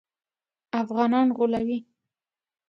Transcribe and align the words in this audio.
افغانان 0.81 1.27
غولوي. 1.37 1.79